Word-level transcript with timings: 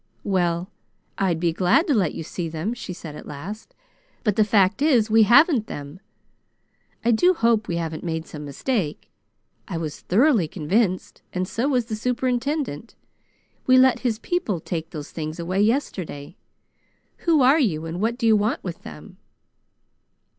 "Well, 0.23 0.71
I'd 1.19 1.39
be 1.39 1.53
glad 1.53 1.85
to 1.85 1.93
let 1.93 2.15
you 2.15 2.23
see 2.23 2.49
them," 2.49 2.73
she 2.73 2.91
said 2.91 3.15
at 3.15 3.27
last, 3.27 3.75
"but 4.23 4.35
the 4.35 4.43
fact 4.43 4.81
is 4.81 5.11
we 5.11 5.21
haven't 5.29 5.67
them. 5.67 5.99
I 7.05 7.11
do 7.11 7.35
hope 7.35 7.67
we 7.67 7.75
haven't 7.75 8.03
made 8.03 8.25
some 8.25 8.43
mistake. 8.43 9.11
I 9.67 9.77
was 9.77 9.99
thoroughly 9.99 10.47
convinced, 10.47 11.21
and 11.33 11.47
so 11.47 11.67
was 11.67 11.85
the 11.85 11.95
superintendent. 11.95 12.95
We 13.67 13.77
let 13.77 13.99
his 13.99 14.17
people 14.17 14.59
take 14.59 14.89
those 14.89 15.11
things 15.11 15.39
away 15.39 15.61
yesterday. 15.61 16.35
Who 17.17 17.43
are 17.43 17.59
you, 17.59 17.85
and 17.85 18.01
what 18.01 18.17
do 18.17 18.25
you 18.25 18.35
want 18.35 18.63
with 18.63 18.81
them?" 18.81 19.17